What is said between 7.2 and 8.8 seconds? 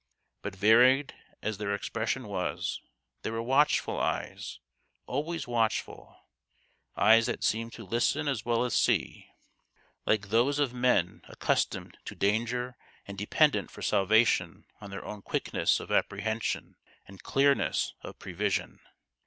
that seemed to listen as well as